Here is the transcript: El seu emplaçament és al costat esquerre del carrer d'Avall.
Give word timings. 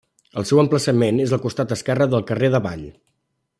El 0.41 0.45
seu 0.51 0.61
emplaçament 0.61 1.19
és 1.27 1.35
al 1.37 1.43
costat 1.45 1.75
esquerre 1.77 2.09
del 2.15 2.27
carrer 2.33 2.51
d'Avall. 2.57 2.85